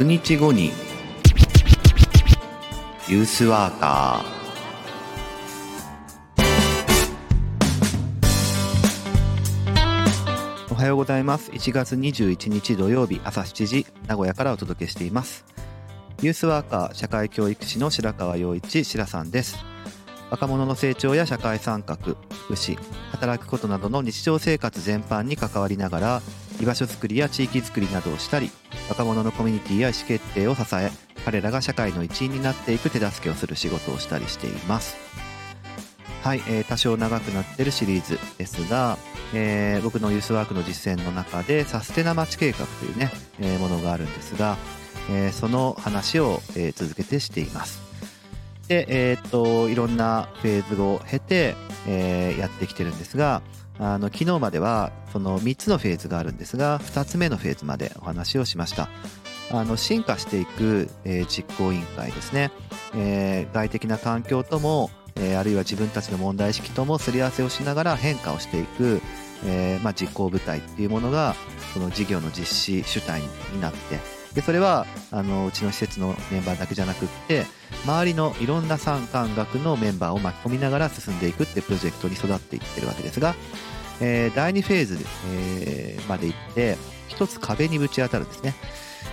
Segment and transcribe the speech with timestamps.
[0.00, 0.72] 100日後に
[3.06, 10.72] ユースワーカー。
[10.72, 11.50] おはようございます。
[11.50, 15.44] 1月21日土曜日朝7時名古屋からお届けしています。
[16.22, 19.58] ユースワーカー社会教育士の白川陽一白さんです。
[20.30, 22.78] 若者の成長や社会参画福祉
[23.10, 26.22] 働くことなどの日常生活全般に関わりながら
[26.58, 28.50] 居場所づくりや地域づくりなどをしたり
[28.90, 30.90] 若者のコミュニティや意思決定を支え
[31.24, 34.96] 彼らが社会の一員になっていく手助けをする仕事をしたりしています。
[36.22, 38.98] はい、えー、多少長くなってるシリーズですが、
[39.32, 44.58] えー、僕のユースワークの実践の中でサステナ町計画というね、えー、ものがあるんですが、
[45.10, 47.79] えー、その話を、えー、続けてしています。
[48.70, 51.56] で、えー、っといろんなフェーズを経て、
[51.88, 53.42] えー、やってきてるんですが
[53.80, 58.88] あの昨日まではその3つのフェーズがあるんですが2つ目のフェーズまでお話をしました。
[59.52, 62.52] あの進化していく、えー、実行委員会ですね、
[62.94, 69.02] えー、外的な環境とも、え、あるいは自分たちの問題意識ともすり合わせをしながら変化をしていく、
[69.44, 71.34] えまあ、実行部隊っていうものが
[71.74, 77.44] その事業の実施主体になってでそれはあのうちの施設のメンバーだけじゃなくって
[77.84, 83.34] 周りのいろんな産官学のメンバーを巻き込みながら進んでいくってプロジェクトに育っていってるわけですが
[84.00, 84.98] えー、第2フェーズ、
[85.32, 86.76] えー、まで行って、
[87.08, 88.54] 一つ壁にぶち当たるんですね。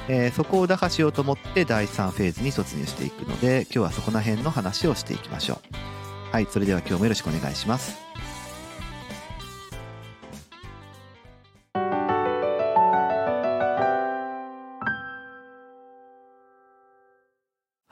[0.09, 6.31] えー、そこを打破しようと思って第3フェーズに突入していくので、今日はそこら辺の話をしていきましょう。
[6.31, 8.06] はい、それでは今日もよろしくお願いします。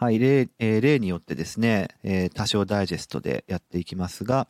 [0.06, 4.47] はい、例、えー、例によってですね、えー、多少ダイジェストでやっていきますが、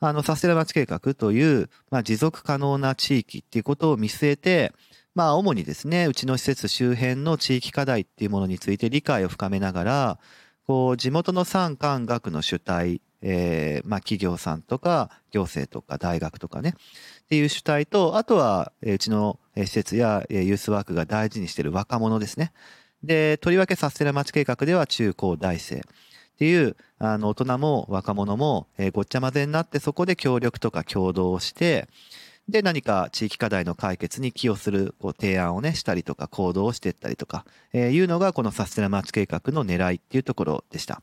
[0.00, 4.72] あの、サステナ町計画という、まあ、持続可能な地域っていうことを見据えて、
[5.14, 10.18] まあ、主にですね、うちの施設周辺の地域課題っていうものについて理解を深めながら、
[10.66, 16.74] こう、地元の産官学の主体、えー、まあ、企業さんとか、行政とか、大学とかね、
[17.22, 22.52] っていう主体と、あとは、うちの施設やユースワークが大事にしている若者ですね。
[23.02, 25.76] で、とりわけサステナ町計画では中高大生。
[25.76, 25.82] っ
[26.40, 31.86] ていう、あの、大人も若者も、えー、ごっちゃ混ぜになってそこで協力とか共同をして、
[32.48, 37.44] で、何か地域課題の解決に寄与するこう提案をね、したりとか行動をしていったりとか、
[37.74, 41.02] えー、いうのがこのサステナマッチ計画の狙いっていうところでした。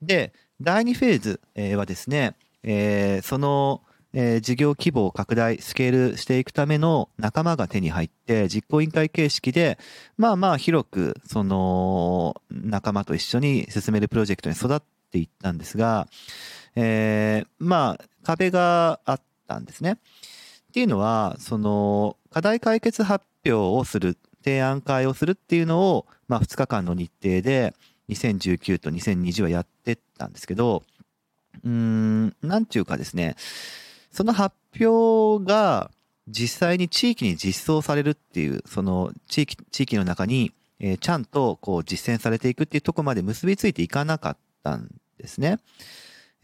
[0.00, 3.82] で、第2フェーズはですね、えー、その、
[4.16, 9.76] えー、事業規模を拡大、スケールしていくための仲間が手に入って、実行委員会形式で、
[10.16, 16.06] まあまあ広く、その、仲間と一緒に進めるプロジェクトに育っていったんですが、
[16.76, 19.92] えー、まあ、壁があったんですね。
[19.94, 19.96] っ
[20.72, 27.74] ていうのは、その、課題解決発表をする、提案会をするっていうのを、まあ2日間の日程で、
[28.10, 30.82] 2019と2020はやってったんですけど、
[31.64, 33.36] うーん、なんていうかですね、
[34.14, 35.90] その発表が
[36.28, 44.88] 実際に地域に実装されるっていう、その地域、地域の中に、えー、ちゃんとこう実践されていくっていうとこまで結びついていかなかったん
[45.18, 45.58] ですね。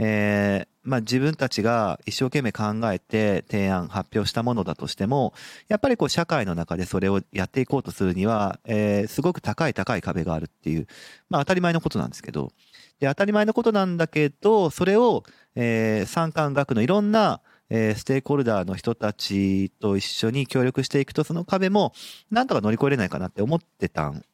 [0.03, 5.32] えー、まあ自分たちが一生懸命考えて提案、発表したものだとしても、
[5.69, 10.87] やっぱりこう社会の中でそれをやっていこうとするには、えー、すごく高い高い壁があるっていう、
[11.28, 12.50] まあ当たり前のことなんですけど、
[12.98, 15.22] で、当たり前のことなんだけど、それを、
[15.54, 21.92] えー、三官学のいろんな、えー、ステークホルダーの人たちと一緒に協力していくと、その壁も
[22.31, 24.25] なんとか乗り越えれないかなって思ってたん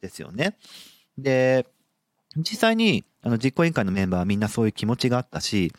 [0.00, 0.56] ですよね。
[1.16, 1.66] で、
[2.36, 5.72] 実際にあの実行委員会のメンバーはみんなそういう気持ちがあったし、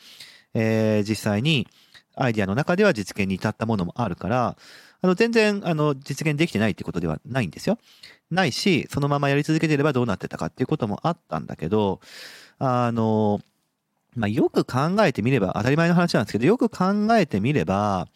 [0.54, 1.68] えー、実際に
[2.16, 4.56] アイディアの中では実現に至ったものもあるから、
[5.02, 7.78] あの全然あの実現できてないってことではないんですよ。
[8.32, 12.00] ないし、そのままやり続けていればどうなってたかっていうこともあったんだけど、
[12.60, 13.42] あの、
[14.16, 18.08] まあ、よく考えてみれば、当たり前の話なんですけど、よく考えてみれば、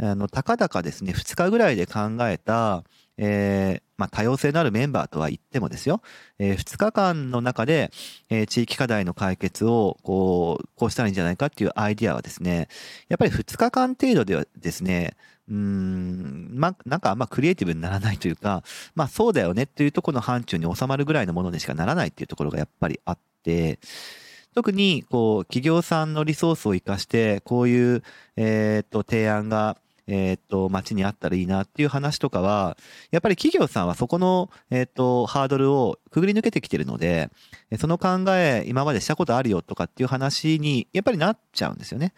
[0.00, 2.84] あの、たかだかですね、2日ぐらいで考えた、
[3.18, 6.00] えー、まあ、多様性のあるメンバーとは言ってもですよ、
[6.38, 7.90] えー、2日間の中で、
[8.30, 12.68] えー、地域課題の解決を、こう、こうしたらいいんじゃないかっていうアイディアはですね、
[13.08, 15.14] やっぱり2日間程度ではですね、
[15.48, 18.62] うん、ま、なんかあんまクリエイティブにならないというか、
[18.94, 23.78] まあそうだよねっていうところの範疇に収まるぐらいのものでしかならないっていうところがやっぱりあって、
[24.54, 28.02] 特に、こう、企業さんのリソースを活かして、こういう、
[28.36, 32.76] えっ、と、提案が、えっ、と、街にあったらいいなっていう話とかは、
[33.10, 37.30] やっぱり企業さんはそこの、えっ、と、ハードルをくぐり抜けてきてるので、
[37.78, 42.12] その考え、今までしたことあるよとかっていう話に、やっぱりなっちゃうんですよね。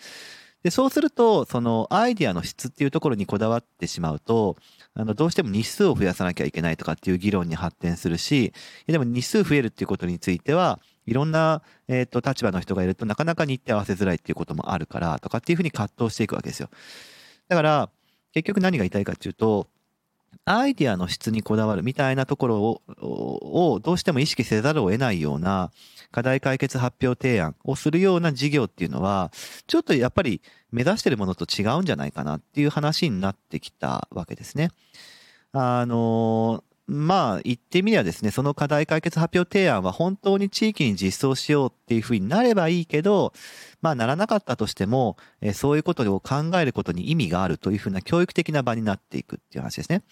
[0.64, 4.56] で、そうすると、そのアイディアの質っていうところにこだわってしまうと、
[4.94, 8.54] あの、どうしても日数を増やさなきゃいけないとかっていう議論に発展するし、
[8.86, 16.68] でも日数増えるっていうことについては、いろんな、えっ、と、立場の人がいるとなかなか日程合わせづらいっていうこともあるからとかっていうふうに葛藤していくわけですよ。
[17.48, 17.90] だから、
[18.32, 19.68] 結局何が言いたいかっていうと、
[20.44, 25.70] アイディアの質にこだわるみたいなところををどうしても意識せざるを得ないような
[26.10, 29.30] 課題解決発表提案をするような事業っていうのは、
[29.66, 34.70] ちょっとやっぱり目指してるものと違うんじゃないかなっていう話になってきたわけですね。
[35.52, 43.32] あの、まあ言ってみればですね、その課題解決発表提案は本当に地域に実装しようっていうふうになればいいけど、
[43.80, 50.02] まあならなかったとしても、えそういうことを考えることに意味があるというふうな教育的な場になっていくっていう話ですね。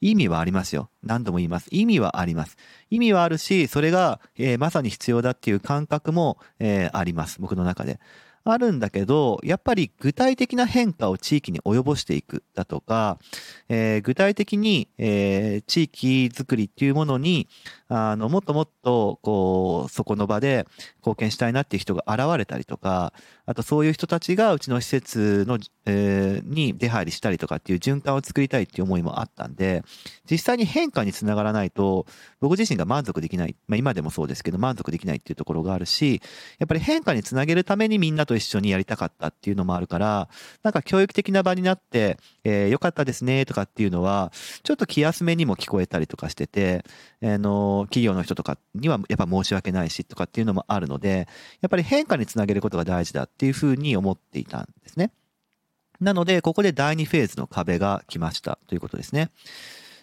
[0.00, 0.90] 意味はありますよ。
[1.02, 1.68] 何度も言います。
[1.70, 2.56] 意味はあります。
[2.90, 7.40] 意味はあるし、それが、えー、まさに必要だっていう感覚も、えー、あります。
[7.40, 8.00] 僕の中で。
[8.44, 13.18] あるんだけど、やっぱり具体的な変化を地域に及ぼしていくだとか、
[13.68, 17.48] えー、具体的に、えー、地域づくりっていうものに、
[17.94, 20.66] あの、もっともっと、こう、そこの場で
[21.00, 23.12] 貢献したいなっていう人が現れたりとか、
[23.44, 29.82] あとそういう人たちがうちの施設の、えー、に出入りしたりとかっていう循環を作りたいっていう思いもあったんで、
[30.30, 32.06] 実際に変化につながらないと、
[32.40, 36.22] 僕自身が満足できない、まあ今でもそうですけど満足できないっていうところがあるし、
[36.60, 40.30] やっぱり変化につなげるためにみんなと一緒にやりたかったっていうのもあるから、
[40.62, 46.90] なんか教育的な場になって、えー、よかったですねとかっていうのは、ちょっと気休めにも聞こえたりとかしてて、あ、
[47.20, 51.28] えー、の、企業の人とかにはやっぱ申し訳ないしとかっていうのもあるので、
[51.60, 55.12] やっぱり変化につなげることが大事だっていうふうに思っていたんですね。
[56.00, 59.30] なので、ここで第2フェーズの壁が来ましたということですね。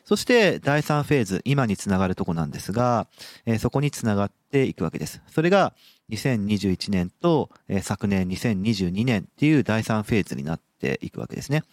[0.05, 3.07] そして第3フェーズ、今につながるとこなんですが、
[3.45, 5.21] えー、そこにつながっていくわけです。
[5.27, 5.73] それが
[6.09, 11.63] 2021年と、えー、昨年2022年っていう第3フェーズになっていくわけですね。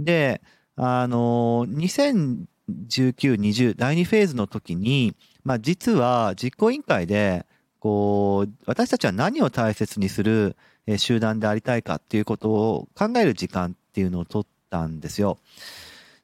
[0.00, 0.42] で、
[0.74, 5.14] あのー、19、20、第2フェーズの時に、
[5.44, 7.46] まあ実は実行委員会で、
[7.78, 10.56] こう、私たちは何を大切にする
[10.96, 15.38] 集団でありたいかっていうことを考える時間っていうのを取ったんですよ。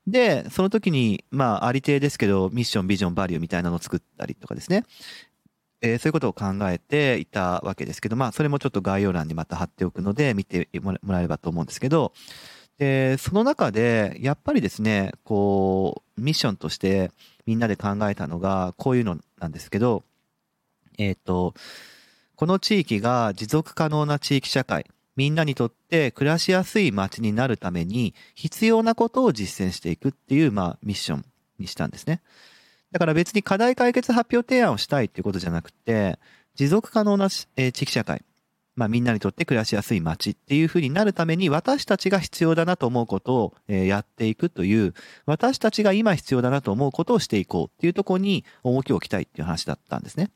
[0.07, 4.85] で、その時に、まあ、ありていですけど、ミッション、ビジョン、バリューみたいなのを作ったりとかですね。
[5.81, 12.13] えー、そういうことを考えていたわけですけど、まあ、それもちょっと概要欄にまた貼っておくので、見てもらえればと思うんですけど、
[12.79, 17.11] で、その中で、やっぱりですね、こう、ミッションとして
[17.47, 20.05] みんなで考えたのが、こういうのなんですけど、
[20.99, 21.55] えっ、ー、と、
[22.37, 24.87] この地域が持続可能な地域社会、
[25.17, 31.25] みんなにとって暮らしやすい街になるために必要なことを実践していくっていう、まあ、ミッション
[31.59, 32.21] にしたんですね。
[32.93, 36.19] だから別に課題解決発表提案をしたいっていうことじゃなくて、
[36.55, 38.23] 持続可能な、え地域社会、
[38.75, 44.95] まあ、みんなにとって暮らしやすい街っていうふうになるために私たちが必要だなと思うことを、やっていくという
[45.27, 50.31] 私たちが今必要だなと思うことをしていこうっていうところに重きを置きたいっていう話だったんですね。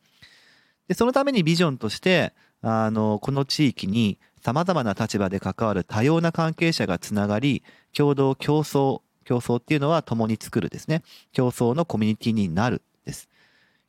[0.88, 7.62] で、そのためにビジョンとして、あの、この地域に様々な立場で関わる多様な関係者がつながり、
[7.96, 11.02] 共同競争、競争っていうのは共に作るですね。
[11.32, 13.28] 競争のコミュニティになるです。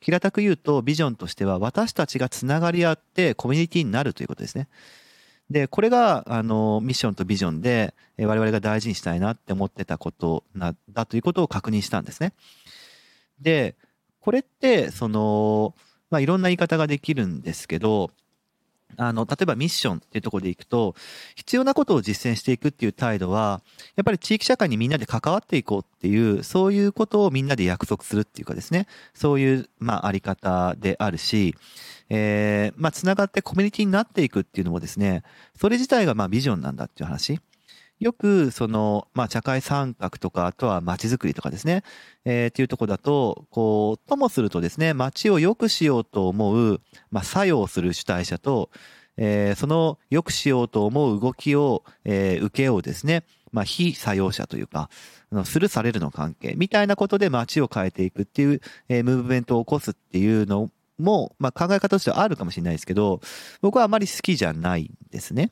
[0.00, 4.68] 平たく言うと、ビジョンとしては私たちがつながり合ってコミュニティになるということですね。
[5.50, 12.32] で、これが、あの、ミッションとビジョンで、我々が大事にしたいなって思ってたことな、だということを確認したんですね。
[13.40, 13.74] で、
[14.20, 15.74] これって、その、
[16.10, 18.10] まあ、いろんな言い方ができるんですけど、
[18.96, 20.94] あの、例えばミッションっていうところでいくと、
[21.36, 23.60] 必要なことを実践していくっていう態度は、
[23.96, 31.54] やっぱり地域社会にみんなで関わっていこうっていう、そういうことをみんなで約束するっていうかですね、そういう、まあ、あり方であるし、
[32.10, 35.22] えー、まあ、つながってコミュニティになっていくっていうのもですね、
[35.60, 37.40] それ自体がまあビジョンなんだっていう話。
[38.00, 41.82] よく、その、まあ、社会参画とか、あとは街づくりとかですね、
[42.24, 48.70] えー、っていうとこだと、こう、ともするとですね、街を良くしようと思う、まあ、作用する主体者と、
[49.16, 54.90] えー、その良くしようと思う動きを、えー、受けようですね、まあ、非作用者というか、
[55.44, 63.20] するされるの関係みたいなことで街を変えていくっていう、えー、ムーブメントを起こすっていうのも、まあ、考え方としてはあるかもしれないですけど、
[63.60, 65.50] 僕はあまり好きじゃないんですね。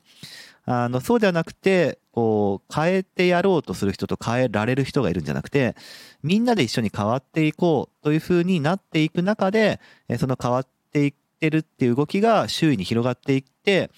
[0.69, 5.75] あの、そうではなくて、こう、変えてやろうとする人と変えられる人がいるんじゃなくて、
[6.23, 9.79] みんなで一緒に変わっていこうというふうになっていく中で、
[10.19, 13.89] その変わっていってるっていう動きが周囲に広がっていって、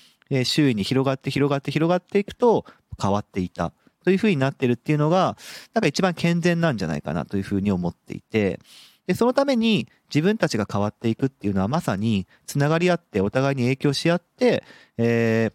[0.46, 2.66] 周囲に広がって広がって広がっていくと
[3.02, 3.74] 変わっていた
[4.04, 5.38] というふうになってるっていうのが、
[5.74, 8.60] なんか一番健全なんじゃないかなというふうに思っていて、
[9.08, 14.64] で、そのために自分たちが変わっていくっていうのはまさにつながり合ってお互いに影響し合って、
[14.98, 15.54] えー、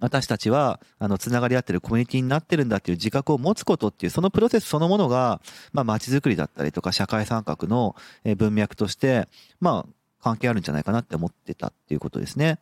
[0.00, 5.40] 私たちは、あの、つながり合ってるコミュニティになってるんだっていう自覚を持つことっていう、そのプロセスそのものが、
[5.72, 7.96] まあ、街づくりだったりとか、社会参画の
[8.36, 9.28] 文脈として、
[9.60, 12.58] まあ、関係あるんじゃないかなって思ってたっていうことですね。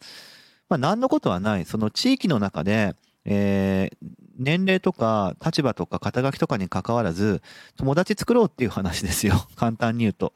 [0.68, 7.42] まあ、何のことはない、その地域の中で、えー、年齢とか立場とか肩書きとかに関わらず、
[7.76, 9.46] 友達作ろうっていう話ですよ。
[9.56, 10.32] 簡単に言うと。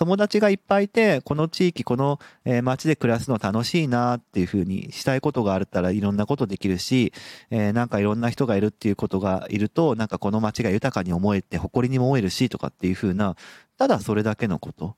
[0.00, 2.18] 友達がいっぱいいて、この地域、この
[2.62, 7.12] 街で暮らすの楽しいなっていうふうにしたいことがあったらいろんなことできるし、
[7.50, 13.36] えー、なんかいろんな人がいるっていうことがいると、なんかこの街が豊かに思えて誇りにも思えるしとかっていうふうな、
[13.76, 14.96] ただそれだけのこと。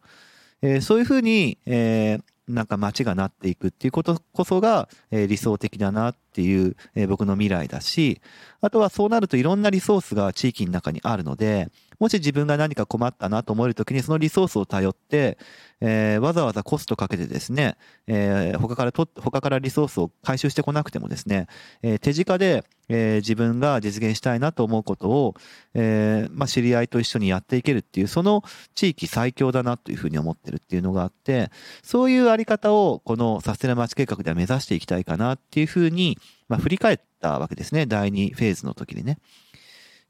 [0.62, 8.20] えー、そういうふうに、えー、なんか街がなっていくっていうことこそが、え、理想的だなっていう、え、僕の未来だし、
[8.60, 11.68] あとはそうなるといろんなリソースが地域の中にあるので、
[12.02, 15.38] もし自分が何か困ったなと思えるときにそのリソースを頼って、
[15.80, 17.76] えー、わざわざコストかけてですね、
[18.08, 21.46] えー、他からと、他からリソースを回収してこなくてもですね、
[21.80, 25.34] えー、手近で、えー、自分が実現したいなと思うことを、
[25.74, 28.42] えー、まあ、知り合いと一緒にやっていけるっていう、その
[28.74, 31.52] 地域最強だなというふうに思ってるっていうのがあって、
[31.84, 36.18] そういうあり方をこのサステナ街計画では目指していきたいかなっていうふうに、
[36.48, 37.86] まあ、振り返ったわけですね。
[37.86, 39.18] 第2フェーズの時にね。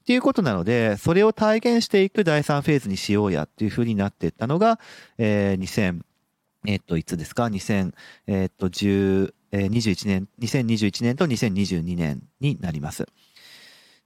[0.02, 4.80] っていうことなので、それを体現していく第3フェーズにしようやっていうふうになっていったのが、
[5.16, 6.00] えー、2000、
[6.66, 7.92] えっと、いつですか ?2000、
[8.26, 13.06] えっと、10、えー、21年、2021年と2022年になります。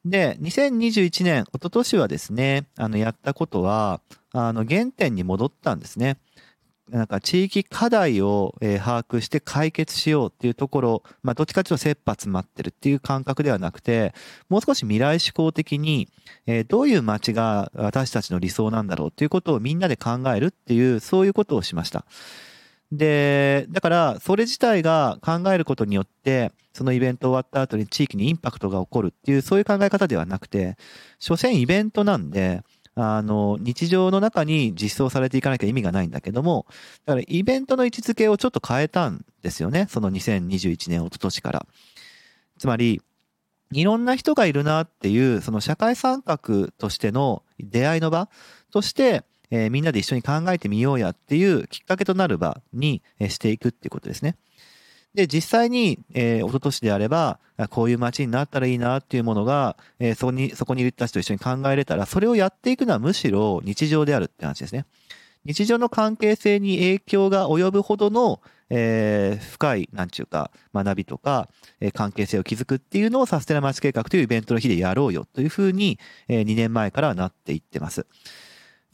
[0.04, 6.18] で、2021年、一昨年はですね、あの、やったことは、あの、原点に戻ったんですね。
[6.90, 14.14] なんか地域課題を、え、把握して解決しようっていうところ、まあどっちかというと切羽詰まってるっていう感覚ではなくて、
[14.48, 16.08] もう少し未来志向的に、
[16.46, 22.04] え、どういう街が私たちの理想なんだろうっていうことをみんなで考えるっていう、そういうことをしました。
[22.92, 30.76] で、だから、それ自体が考えることによって、そのイベント終わった後に地域にインパクトが起こるっていう、そういう考え方ではなくて、
[31.18, 32.62] 所詮イベントなんで、
[32.98, 36.66] あの、日常の中に実装されていかなきゃ意味がないんだけども、
[37.04, 39.86] だからイベントの位置づけをちょっと変えたんですよね。
[39.90, 41.66] その2021年、一昨年から。
[42.58, 43.02] つまり、
[43.72, 46.38] いろんな人がいるなっていう、その社会参画
[46.78, 48.30] としての出会いの場
[48.70, 54.36] として、えー、みんなで一緒に考えてみようやっていうきっかけとなる場にしていくっていうことですね。
[55.16, 64.84] で、実際に、えー、一昨年であれば、こういう街になったらいいなっていうものが、えー、そこに、そこにいる人たちと一緒に考えれたら、それをやっていくのはむしろ日常であるって話ですね。
[65.46, 71.48] 日常の関係性に影響が及ぶほどの、えー、深い、なんちゅうか、学びとか、
[71.80, 78.06] えー、関係性を築くっていうのをサステナ街計画というイベントの日でやろうよというふうに、えー、2年前からなっていってます。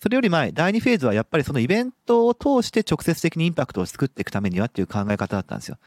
[0.03, 5.79] それより前、第2フェーズはやっぱりそのイベントを通して直接的にインパクトを作っていくためにはっていう考え方だったんですよ。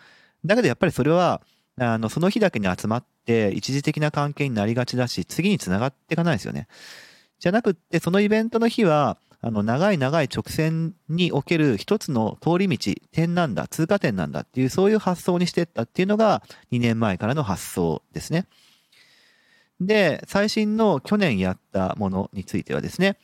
[0.45, 1.41] だけどやっぱりそれは、
[1.77, 6.67] あの、その日だけに集まって一時的な関係になりがちだし、次につながっていかないですよね。
[7.39, 18.47] じゃなくって、そのイベントの日は、あの、長い長い直線における一つの通り道、点なんだ、通過点なんだっていう、そういう発想にしていったっていうのが2年前からの発想ですね。
[19.79, 23.17] で、最新の去年やったものについてはですね、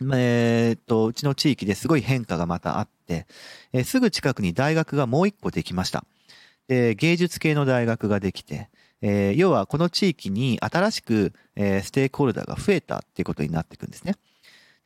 [0.00, 3.26] えー、っと、うちの地域ですごい変化がまたあって、
[3.72, 6.04] えー、すぐ近くに大学がもう一個できました。
[6.68, 8.68] で、芸術系の大学ができて、
[9.02, 14.16] えー、要はこの地域に新しく、えー、ステークホルダーが増えたっていうことになっていくんですね。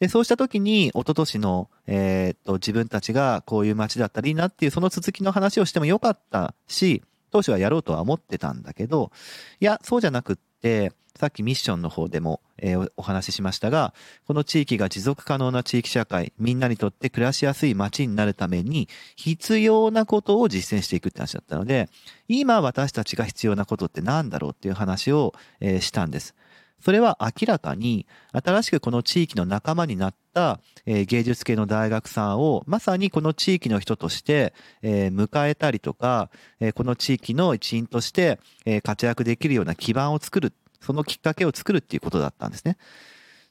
[0.01, 9.13] で、そうした時に、一昨年の、えー、っと、自分たちがこういう街だったらいいなっていう、その続きの話をしてもよかったし、当初はやろうとは思ってたんだけど、
[9.61, 13.93] いや、そうじゃなくって、さっきミッションの方でも、えー、お話ししましたが、
[14.27, 21.89] この地域が持続可能な地域社会、みんなにとって暮らしやすい街になるために、必要なことを実践していくって話だったので、
[22.29, 26.35] 今私たちが必要なことって何だろうっていう話を、えー、したんです。
[26.81, 36.31] それは明らかに新しくこの地域の仲間になった、芸術系の大学さんをまさにこの地域の人として、迎えたりとか、
[36.75, 38.39] この地域の一員として、
[38.83, 42.77] 活躍できるような基盤を作る、そのきっかけを作るっていうことだったんですね。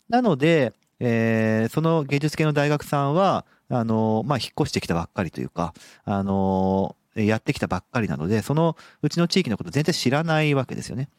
[0.09, 11.09] なので、その芸術系の大学さんは、あの、まあ、引っ越してきたばっかりというか、あの、やってきたばっかりなので、そのうちの地域のこと全然知らないわけですよね。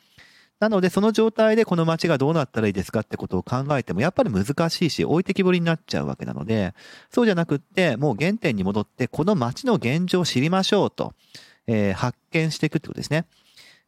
[0.61, 6.75] なので、その状態でこの街がどうなったらいいですかってことを考えても、やっぱり難しいし、置いてきぼりになっちゃうわけなので、
[7.11, 11.15] そうじゃなくって、もう原点に戻って、この街の現状を知りましょうと、
[11.67, 13.25] えー、発見していくってことですね。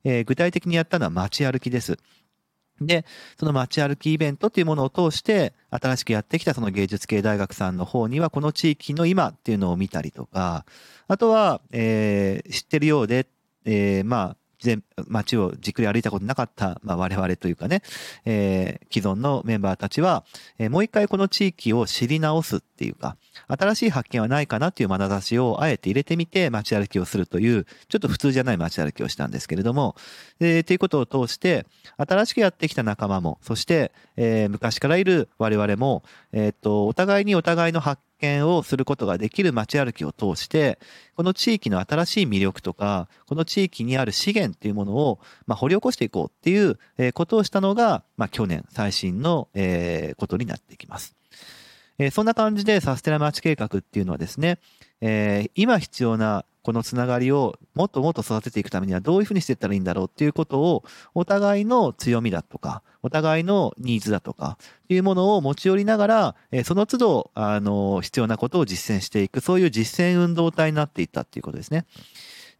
[0.04, 1.98] えー、具体的にやったのは街歩きです。
[2.80, 3.04] で、
[3.38, 10.64] その街歩きイベントっていうものを通して、新しくやってきたその芸術系大学さんの方には、この地域の今っていうのを見たりとか、
[11.06, 13.26] あとは、えー、知ってるようで、
[13.64, 17.82] えー、まあ、全街をじっくり歩いたことなかった、まあ、我々というかね、
[18.24, 20.24] えー、既存のメンバーたちは、
[20.58, 23.16] えー、もう一回この地域を知り直すっていうか、
[23.48, 29.96] 新しい発見はないかなっていう眼差しをあえて入れてみて街歩きをするという、ちょっと普通じゃない街歩きをしたんですけれども、
[30.40, 31.66] えー、ということを通して、
[31.96, 38.11] 新しくやってきた仲間も、そして、えー、昔からいる我々も、えっ、と、お互いにお互いの発見
[38.42, 40.78] をすることができる街歩きを通して、
[41.16, 46.78] この地域の新しい魅力とか、この地域にある資源っていうものを、まあ、掘り起こしていこうっていう
[47.12, 51.14] ことをしたのが、まあ、去年最新の、えことになっていきます。
[51.98, 54.58] えそんな感じでサステナ街計画っていうのはですね、
[55.02, 71.84] え今必要なこのつながりをもっともっと育てていくためにはどういうふうにしていったらいいんだろうっていうことをお互いの強みだとか、お互いのニーズだとかっていうものを持ち寄りながらえ、その都度、あの、必要なことを実践していく、そういう実践運動体になっていったっていうことですね。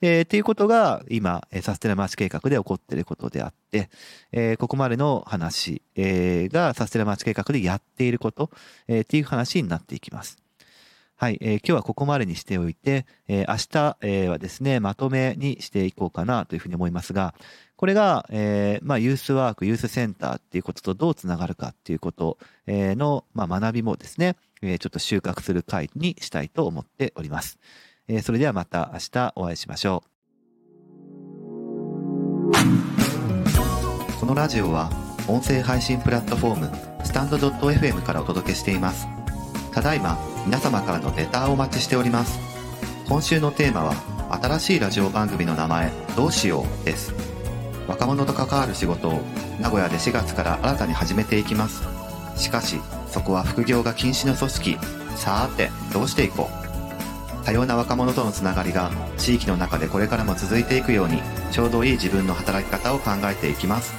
[0.05, 3.89] えー、っていうことが今、サステナマーチ計画で起こっていることであって、
[4.33, 8.51] えー、ここまでの話、えー、がサステナマーチ計画でやっていること、
[8.89, 10.42] えー、っていう話になっていきます。
[11.23, 17.33] はい、えー、今日はここまでにしておいて、えー、明日、えー、はですね、まとめにしていこうかなというふうに思いますが、
[17.77, 27.61] これが、えー、まあ、ユースワーク、ユースセンターっていうこととどうつながるかっていうことの、まあ、学びもですね、えー、ちょっと収穫する回にしたいと思っております。
[28.09, 30.03] えー、それではまた明日お会いしましょ
[32.51, 32.59] う。
[34.19, 34.91] このラジオは
[35.29, 36.59] 音声配信プラットフォー
[36.99, 39.07] ムスタンド .fm からお届けしています。
[39.71, 42.39] ただいま皆様からのレターをお待ちしております。
[43.09, 43.95] 今週のテーマは
[44.43, 47.15] 新しいラジオ番組の名前どうしようです。
[47.87, 49.21] 若者と関わる仕事を
[49.61, 51.83] 名古屋で4月から新たに始めていきます。
[52.37, 55.03] しかしそこは副業が禁止の組織。
[55.17, 61.21] さーてどうしていこう多様な若者とのつながりが地域の中でこれからも続いていくように
[61.51, 63.95] ちょうどいい自分の働き方を考えていきます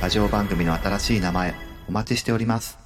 [0.00, 1.54] ラジオ番組の新しい名前
[1.88, 2.85] お待ちしております